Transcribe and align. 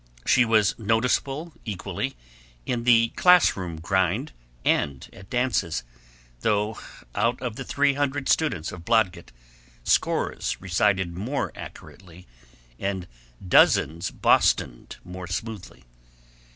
She 0.25 0.45
was 0.45 0.73
noticeable 0.79 1.53
equally 1.63 2.15
in 2.65 2.85
the 2.85 3.09
classroom 3.09 3.79
grind 3.79 4.31
and 4.65 5.07
at 5.13 5.29
dances, 5.29 5.83
though 6.39 6.79
out 7.13 7.39
of 7.39 7.55
the 7.55 7.63
three 7.63 7.93
hundred 7.93 8.27
students 8.27 8.71
of 8.71 8.83
Blodgett, 8.83 9.31
scores 9.83 10.59
recited 10.59 11.15
more 11.15 11.51
accurately 11.55 12.25
and 12.79 13.07
dozens 13.47 14.09
Bostoned 14.09 14.95
more 15.03 15.27
smoothly. 15.27 15.83